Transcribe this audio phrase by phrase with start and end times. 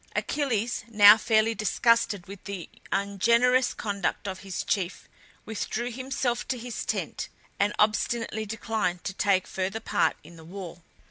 [0.15, 5.07] Achilles, now fairly disgusted with the ungenerous conduct of his chief,
[5.45, 10.81] withdrew himself to his tent, and obstinately declined to take further part in the war.